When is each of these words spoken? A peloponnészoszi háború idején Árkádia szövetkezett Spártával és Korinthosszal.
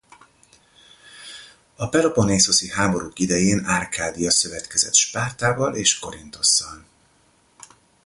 A 1.75 1.89
peloponnészoszi 1.89 2.69
háború 2.69 3.11
idején 3.15 3.63
Árkádia 3.65 4.31
szövetkezett 4.31 4.93
Spártával 4.95 5.75
és 5.75 5.99
Korinthosszal. 5.99 6.85